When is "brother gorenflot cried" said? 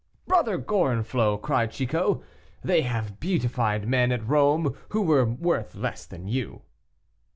0.25-1.69